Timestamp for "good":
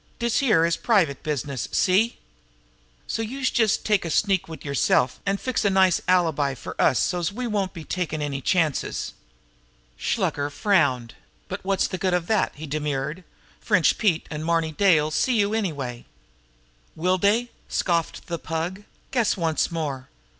11.99-12.15